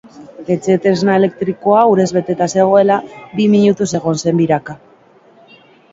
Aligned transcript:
Etxetresna 0.53 1.17
elektrikoa 1.21 1.83
urez 1.91 2.07
beteta 2.17 2.47
zegoela, 2.57 2.97
bi 3.37 3.49
minutuz 3.57 3.91
egon 4.01 4.19
zen 4.25 4.45
biraka. 4.45 4.77